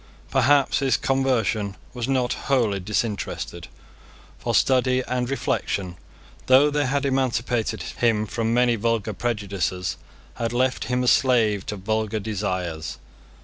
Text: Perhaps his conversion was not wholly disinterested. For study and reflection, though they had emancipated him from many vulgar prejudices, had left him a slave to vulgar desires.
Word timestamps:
Perhaps 0.31 0.79
his 0.79 0.97
conversion 0.97 1.77
was 1.93 2.07
not 2.07 2.33
wholly 2.49 2.79
disinterested. 2.79 3.67
For 4.39 4.55
study 4.55 5.03
and 5.07 5.29
reflection, 5.29 5.95
though 6.47 6.71
they 6.71 6.87
had 6.87 7.05
emancipated 7.05 7.83
him 7.83 8.25
from 8.25 8.51
many 8.51 8.77
vulgar 8.77 9.13
prejudices, 9.13 9.97
had 10.37 10.53
left 10.53 10.85
him 10.85 11.03
a 11.03 11.07
slave 11.07 11.67
to 11.67 11.75
vulgar 11.75 12.19
desires. 12.19 12.97